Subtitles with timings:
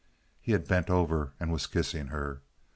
[0.41, 2.41] (He had bent over and was kissing her).